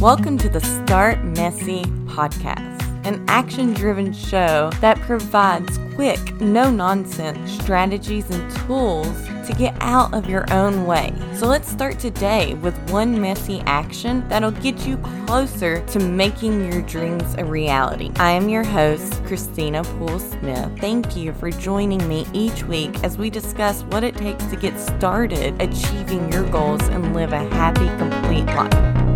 [0.00, 7.50] Welcome to the Start Messy podcast, an action driven show that provides quick, no nonsense
[7.60, 9.08] strategies and tools
[9.48, 11.12] to get out of your own way.
[11.34, 16.82] So let's start today with one messy action that'll get you closer to making your
[16.82, 18.12] dreams a reality.
[18.20, 20.78] I am your host, Christina Poole Smith.
[20.78, 24.78] Thank you for joining me each week as we discuss what it takes to get
[24.78, 29.07] started achieving your goals and live a happy, complete life.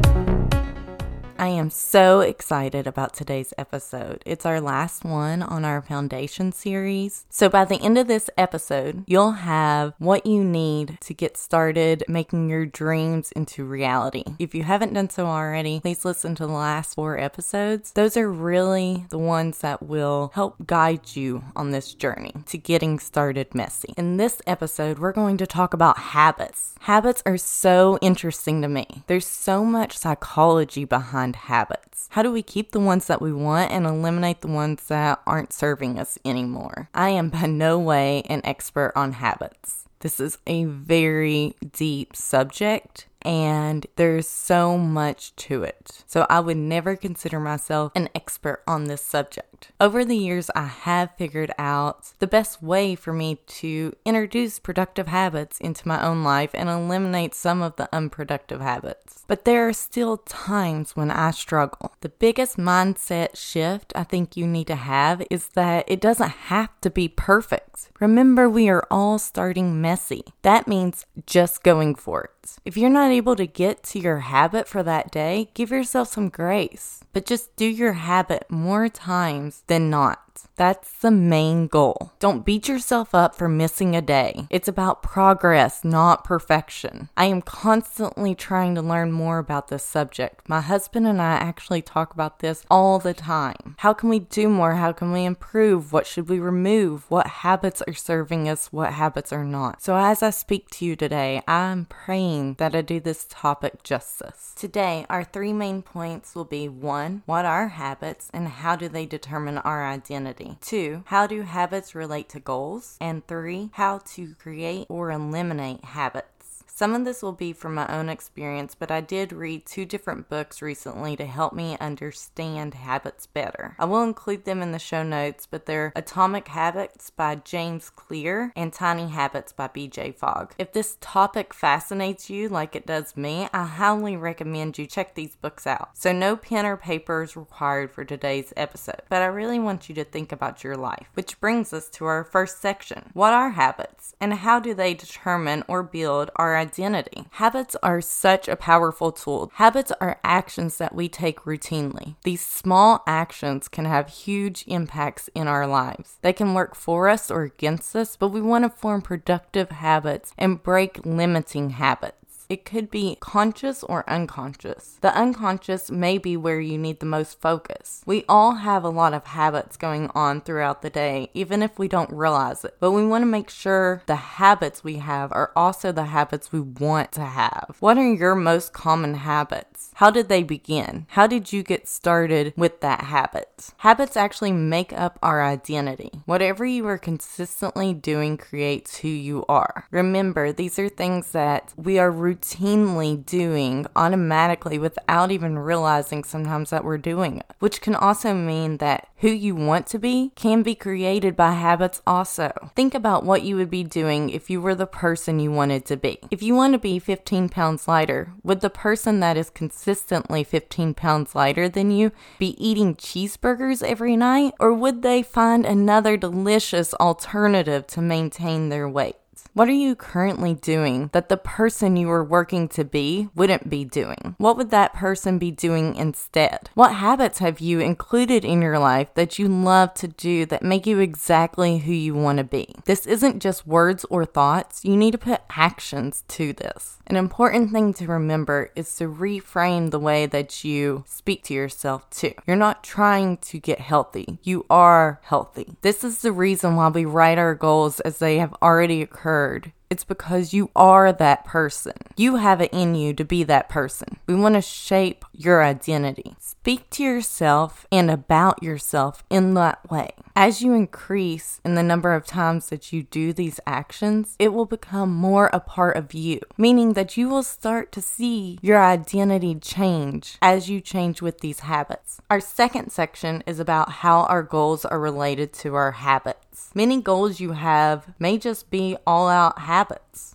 [1.43, 4.23] I am so excited about today's episode.
[4.25, 7.27] It's our last one on our foundation series.
[7.31, 12.05] So, by the end of this episode, you'll have what you need to get started
[12.07, 14.23] making your dreams into reality.
[14.39, 17.91] If you haven't done so already, please listen to the last four episodes.
[17.91, 23.01] Those are really the ones that will help guide you on this journey to getting
[23.01, 23.95] started messy.
[23.97, 26.77] In this episode, we're going to talk about habits.
[26.83, 32.09] Habits are so interesting to me, there's so much psychology behind habits?
[32.13, 35.53] How do we keep the ones that we want and eliminate the ones that aren't
[35.53, 36.89] serving us anymore?
[36.95, 39.85] I am by no way an expert on habits.
[40.01, 46.05] This is a very deep subject and there's so much to it.
[46.07, 49.73] So I would never consider myself an expert on this subject.
[49.81, 55.09] Over the years, I have figured out the best way for me to introduce productive
[55.09, 59.25] habits into my own life and eliminate some of the unproductive habits.
[59.27, 61.95] But there are still times when I struggle.
[62.01, 66.69] The biggest mindset shift I think you need to have is that it doesn't have
[66.81, 67.91] to be perfect.
[68.01, 70.25] Remember, we are all starting messy.
[70.43, 72.42] That means just going for it.
[72.65, 76.29] If you're not able to get to your habit for that day, give yourself some
[76.29, 77.01] grace.
[77.13, 80.32] But just do your habit more times than not.
[80.57, 82.13] That's the main goal.
[82.19, 84.47] Don't beat yourself up for missing a day.
[84.51, 87.09] It's about progress, not perfection.
[87.17, 90.49] I am constantly trying to learn more about this subject.
[90.49, 93.75] My husband and I actually talk about this all the time.
[93.79, 94.75] How can we do more?
[94.75, 95.93] How can we improve?
[95.93, 97.11] What should we remove?
[97.11, 98.73] What habits are serving us?
[98.73, 99.83] What habits are not?
[99.83, 104.55] So, as I speak to you today, I'm praying that I do this topic justice.
[104.57, 109.07] Today, our three main points will be one, what are habits and how do they
[109.07, 110.22] determine our identity?
[110.61, 112.97] Two, how do habits relate to goals?
[113.01, 116.27] And three, how to create or eliminate habits.
[116.75, 120.31] Some of this will be from my own experience, but I did read two different
[120.31, 123.77] books recently to help me understand habits better.
[123.79, 128.55] I will include them in the show notes, but they're Atomic Habits by James Clear
[128.57, 130.55] and Tiny Habits by BJ Fogg.
[130.57, 135.37] If this topic fascinates you like it does me, I highly recommend you check these
[135.37, 135.91] books out.
[135.93, 139.95] So, no pen or paper is required for today's episode, but I really want you
[139.97, 143.11] to think about your life, which brings us to our first section.
[143.13, 147.25] What are habits, and how do they determine or build our identity.
[147.33, 149.51] Habits are such a powerful tool.
[149.55, 152.15] Habits are actions that we take routinely.
[152.23, 156.19] These small actions can have huge impacts in our lives.
[156.23, 160.33] They can work for us or against us, but we want to form productive habits
[160.39, 162.22] and break limiting habits.
[162.53, 164.99] It could be conscious or unconscious.
[165.01, 168.03] The unconscious may be where you need the most focus.
[168.05, 171.89] We all have a lot of habits going on throughout the day, even if we
[171.89, 172.77] don't realize it.
[172.79, 176.61] But we want to make sure the habits we have are also the habits we
[176.61, 177.77] want to have.
[177.81, 179.91] What are your most common habits?
[179.95, 181.07] How did they begin?
[181.09, 183.71] How did you get started with that habit?
[183.79, 186.11] Habits actually make up our identity.
[186.27, 189.87] Whatever you are consistently doing creates who you are.
[189.91, 192.11] Remember, these are things that we are
[192.43, 198.79] routinely doing automatically without even realizing sometimes that we're doing it, which can also mean
[198.79, 202.53] that who you want to be can be created by habits also.
[202.75, 205.97] Think about what you would be doing if you were the person you wanted to
[205.97, 206.19] be.
[206.31, 210.95] If you want to be 15 pounds lighter, would the person that is consistently 15
[210.95, 214.55] pounds lighter than you be eating cheeseburgers every night?
[214.59, 219.17] Or would they find another delicious alternative to maintain their weight?
[219.55, 223.85] What are you currently doing that the person you were working to be wouldn't be
[223.85, 224.35] doing?
[224.39, 226.71] What would that person be doing instead?
[226.73, 230.87] What habits have you included in your life that you love to do that make
[230.87, 232.75] you exactly who you want to be?
[232.87, 236.97] This isn't just words or thoughts, you need to put actions to this.
[237.07, 242.09] An important thing to remember is to reframe the way that you speak to yourself
[242.09, 242.33] too.
[242.47, 245.77] You're not trying to get healthy, you are healthy.
[245.83, 249.73] This is the reason why we write our goals as they have already occurred heard
[249.93, 251.93] it's because you are that person.
[252.17, 254.19] You have it in you to be that person.
[254.27, 256.35] We want to shape your identity.
[256.39, 260.13] Speak to yourself and about yourself in that way.
[260.35, 264.65] As you increase in the number of times that you do these actions, it will
[264.65, 269.55] become more a part of you, meaning that you will start to see your identity
[269.57, 272.19] change as you change with these habits.
[272.31, 276.71] Our second section is about how our goals are related to our habits.
[276.75, 279.82] Many goals you have may just be all out habits.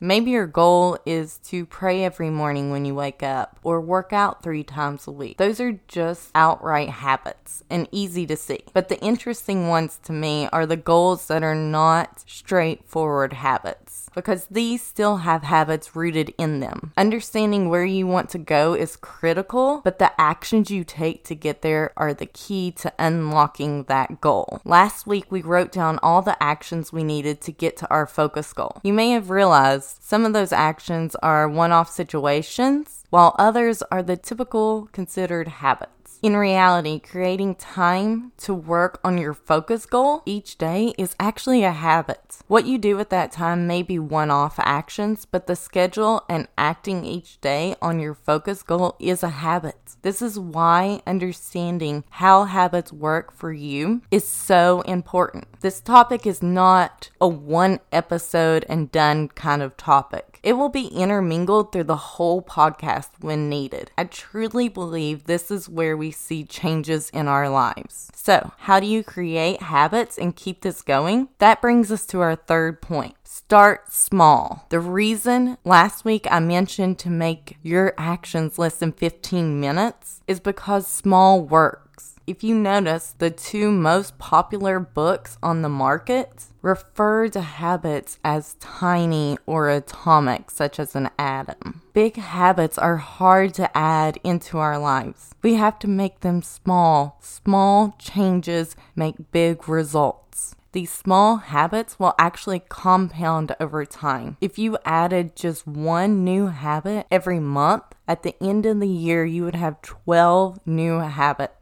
[0.02, 4.44] Maybe your goal is to pray every morning when you wake up or work out
[4.44, 5.38] three times a week.
[5.38, 8.60] Those are just outright habits and easy to see.
[8.74, 14.48] But the interesting ones to me are the goals that are not straightforward habits because
[14.50, 16.92] these still have habits rooted in them.
[16.98, 21.62] Understanding where you want to go is critical, but the actions you take to get
[21.62, 24.60] there are the key to unlocking that goal.
[24.66, 28.54] Last week, we wrote down all the actions we needed to get to our focus
[28.54, 28.82] goal.
[28.84, 34.02] You may have realized some of those actions are one off situations, while others are
[34.02, 35.97] the typical considered habits.
[36.24, 41.72] In reality, creating time to work on your focus goal each day is actually a
[41.72, 42.40] habit.
[42.48, 46.48] What you do at that time may be one off actions, but the schedule and
[46.58, 49.96] acting each day on your focus goal is a habit.
[50.02, 55.46] This is why understanding how habits work for you is so important.
[55.62, 60.27] This topic is not a one episode and done kind of topic.
[60.48, 63.92] It will be intermingled through the whole podcast when needed.
[63.98, 68.10] I truly believe this is where we see changes in our lives.
[68.16, 71.28] So, how do you create habits and keep this going?
[71.40, 73.17] That brings us to our third point.
[73.30, 74.66] Start small.
[74.70, 80.40] The reason last week I mentioned to make your actions less than 15 minutes is
[80.40, 82.16] because small works.
[82.26, 88.56] If you notice, the two most popular books on the market refer to habits as
[88.62, 91.82] tiny or atomic, such as an atom.
[91.92, 95.36] Big habits are hard to add into our lives.
[95.44, 97.20] We have to make them small.
[97.22, 100.56] Small changes make big results.
[100.72, 104.38] These small habits will actually compound over time.
[104.42, 109.26] If you added just one new habit every month, at the end of the year,
[109.26, 111.58] you would have 12 new habits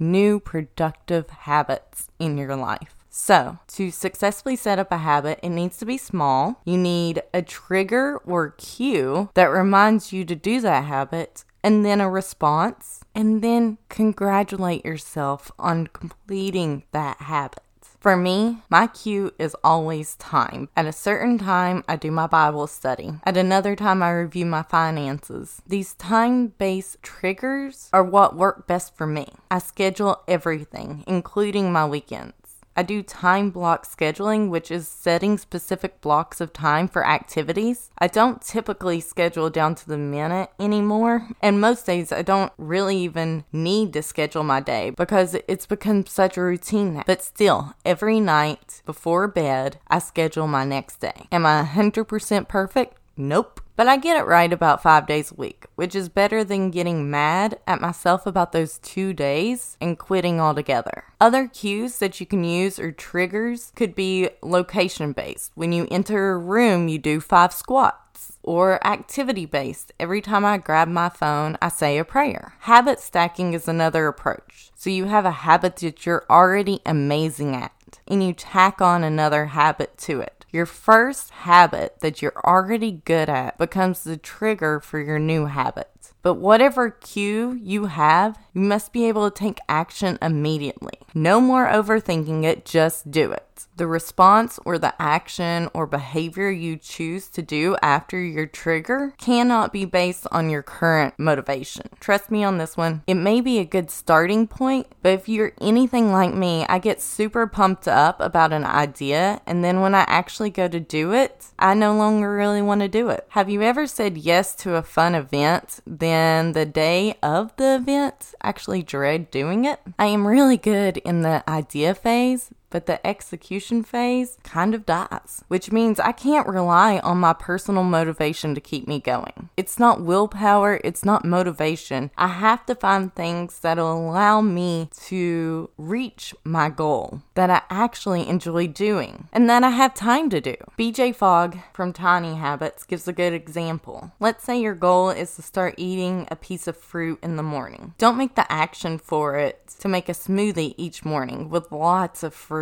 [0.00, 2.96] new productive habits in your life.
[3.10, 6.60] So, to successfully set up a habit, it needs to be small.
[6.64, 12.00] You need a trigger or cue that reminds you to do that habit, and then
[12.00, 17.60] a response, and then congratulate yourself on completing that habit.
[18.00, 20.70] For me, my cue is always time.
[20.74, 23.12] At a certain time, I do my Bible study.
[23.24, 25.60] At another time, I review my finances.
[25.66, 29.26] These time based triggers are what work best for me.
[29.50, 32.39] I schedule everything, including my weekends.
[32.80, 37.90] I do time block scheduling, which is setting specific blocks of time for activities.
[37.98, 42.96] I don't typically schedule down to the minute anymore, and most days I don't really
[42.96, 47.02] even need to schedule my day because it's become such a routine now.
[47.06, 51.28] But still, every night before bed, I schedule my next day.
[51.30, 52.96] Am I 100% perfect?
[53.14, 53.60] Nope.
[53.80, 57.10] But I get it right about five days a week, which is better than getting
[57.10, 61.04] mad at myself about those two days and quitting altogether.
[61.18, 65.52] Other cues that you can use or triggers could be location based.
[65.54, 69.92] When you enter a room, you do five squats or activity based.
[69.98, 72.56] Every time I grab my phone, I say a prayer.
[72.58, 74.72] Habit stacking is another approach.
[74.74, 77.72] So you have a habit that you're already amazing at
[78.06, 80.39] and you tack on another habit to it.
[80.52, 86.12] Your first habit that you're already good at becomes the trigger for your new habits.
[86.22, 90.98] But whatever cue you have, you must be able to take action immediately.
[91.14, 93.46] No more overthinking it, just do it.
[93.76, 99.72] The response or the action or behavior you choose to do after your trigger cannot
[99.72, 101.88] be based on your current motivation.
[102.00, 103.02] Trust me on this one.
[103.06, 107.00] It may be a good starting point, but if you're anything like me, I get
[107.00, 111.46] super pumped up about an idea, and then when I actually go to do it,
[111.58, 113.26] I no longer really want to do it.
[113.30, 118.34] Have you ever said yes to a fun event, then the day of the event
[118.42, 119.80] actually dread doing it?
[119.98, 125.44] I am really good in the idea phase, but the execution phase kind of dies,
[125.48, 129.50] which means I can't rely on my personal motivation to keep me going.
[129.56, 132.10] It's not willpower, it's not motivation.
[132.16, 138.28] I have to find things that'll allow me to reach my goal that I actually
[138.28, 140.54] enjoy doing and that I have time to do.
[140.78, 144.12] BJ Fogg from Tiny Habits gives a good example.
[144.20, 147.94] Let's say your goal is to start eating a piece of fruit in the morning.
[147.98, 152.34] Don't make the action for it to make a smoothie each morning with lots of
[152.34, 152.59] fruit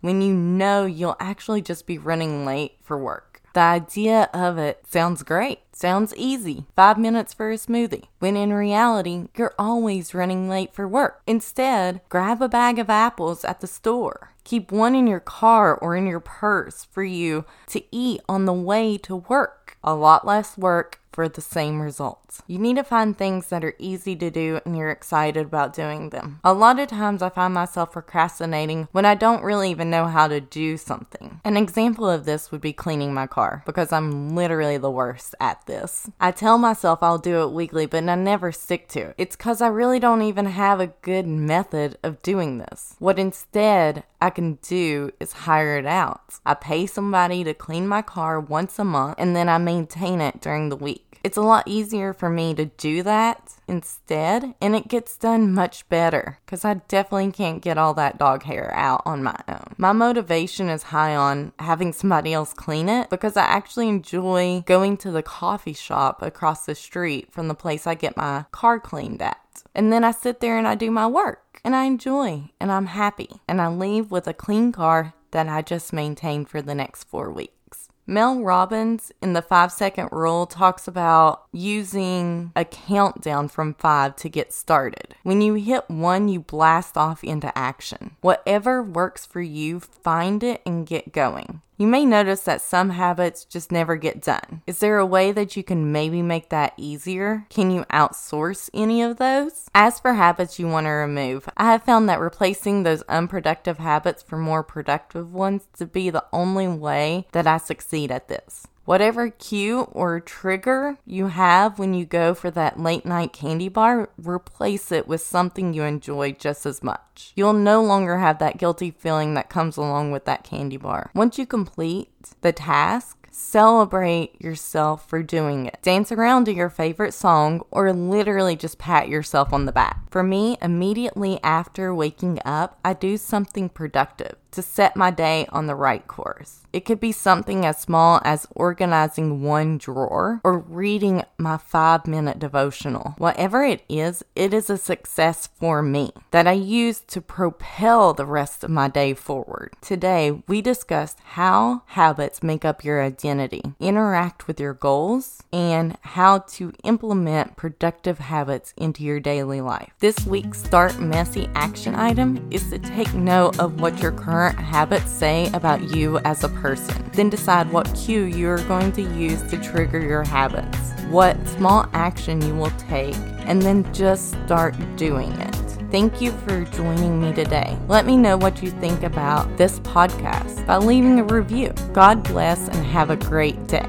[0.00, 3.40] when you know you'll actually just be running late for work.
[3.54, 5.60] The idea of it sounds great.
[5.72, 6.66] Sounds easy.
[6.74, 8.08] Five minutes for a smoothie.
[8.18, 11.22] When in reality, you're always running late for work.
[11.26, 14.32] Instead, grab a bag of apples at the store.
[14.42, 18.52] Keep one in your car or in your purse for you to eat on the
[18.52, 19.78] way to work.
[19.84, 22.42] A lot less work for the same results.
[22.48, 26.10] You need to find things that are easy to do and you're excited about doing
[26.10, 26.40] them.
[26.42, 30.26] A lot of times I find myself procrastinating when I don't really even know how
[30.26, 31.40] to do something.
[31.44, 35.64] An example of this would be cleaning my car because I'm literally the worst at
[35.66, 36.10] this.
[36.18, 39.14] I tell myself I'll do it weekly, but I never stick to it.
[39.16, 42.96] It's because I really don't even have a good method of doing this.
[42.98, 46.40] What instead I can do is hire it out.
[46.46, 50.40] I pay somebody to clean my car once a month and then I maintain it
[50.40, 51.20] during the week.
[51.22, 55.88] It's a lot easier for me to do that instead, and it gets done much
[55.88, 59.74] better because I definitely can't get all that dog hair out on my own.
[59.78, 64.98] My motivation is high on having somebody else clean it because I actually enjoy going
[64.98, 69.22] to the coffee shop across the street from the place I get my car cleaned
[69.22, 69.38] at.
[69.74, 72.86] And then I sit there and I do my work and I enjoy and I'm
[72.86, 77.04] happy and I leave with a clean car that I just maintain for the next
[77.04, 77.88] four weeks.
[78.06, 84.28] Mel Robbins in the five second rule talks about using a countdown from five to
[84.28, 85.14] get started.
[85.22, 88.16] When you hit one, you blast off into action.
[88.20, 91.62] Whatever works for you, find it and get going.
[91.76, 94.62] You may notice that some habits just never get done.
[94.64, 97.46] Is there a way that you can maybe make that easier?
[97.50, 99.68] Can you outsource any of those?
[99.74, 104.22] As for habits you want to remove, I have found that replacing those unproductive habits
[104.22, 108.68] for more productive ones to be the only way that I succeed at this.
[108.84, 114.10] Whatever cue or trigger you have when you go for that late night candy bar,
[114.18, 117.32] replace it with something you enjoy just as much.
[117.34, 121.10] You'll no longer have that guilty feeling that comes along with that candy bar.
[121.14, 122.10] Once you complete
[122.42, 125.80] the task, Celebrate yourself for doing it.
[125.82, 130.08] Dance around to your favorite song or literally just pat yourself on the back.
[130.08, 135.66] For me, immediately after waking up, I do something productive to set my day on
[135.66, 136.60] the right course.
[136.72, 142.40] It could be something as small as organizing one drawer or reading my five minute
[142.40, 143.14] devotional.
[143.18, 148.26] Whatever it is, it is a success for me that I use to propel the
[148.26, 149.74] rest of my day forward.
[149.80, 156.38] Today, we discussed how habits make up your identity, interact with your goals, and how
[156.38, 159.92] to implement productive habits into your daily life.
[160.00, 165.10] This week's Start Messy action item is to take note of what your current habits
[165.10, 167.10] say about you as a person.
[167.12, 172.40] Then decide what cue you're going to use to trigger your habits, what small action
[172.42, 175.54] you will take, and then just start doing it.
[175.90, 177.78] Thank you for joining me today.
[177.86, 181.72] Let me know what you think about this podcast by leaving a review.
[181.92, 183.86] God bless and have a great day.